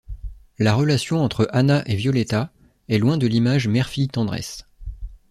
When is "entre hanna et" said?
1.23-1.95